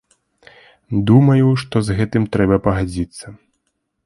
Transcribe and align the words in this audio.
Думаю, 1.11 1.47
што 1.65 1.75
з 1.91 1.99
гэтым 2.01 2.23
трэба 2.37 2.61
пагадзіцца. 2.71 3.25